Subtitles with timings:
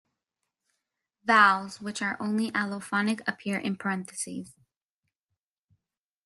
[1.25, 4.55] Vowels which are only allophonic appear in parentheses.